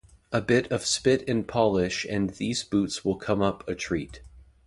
A 0.31 0.41
bit 0.41 0.71
of 0.71 0.83
spit 0.83 1.29
and 1.29 1.47
polish 1.47 2.07
and 2.09 2.31
these 2.31 2.63
boots 2.63 3.05
will 3.05 3.17
come 3.17 3.43
up 3.43 3.63
a 3.69 3.75
treat. 3.75 4.23